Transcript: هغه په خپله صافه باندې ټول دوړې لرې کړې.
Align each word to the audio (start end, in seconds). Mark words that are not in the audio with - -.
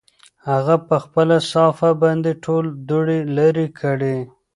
هغه 0.49 0.75
په 0.87 0.95
خپله 1.03 1.37
صافه 1.51 1.89
باندې 2.03 2.31
ټول 2.45 2.65
دوړې 2.89 3.19
لرې 3.37 3.67
کړې. 3.79 4.17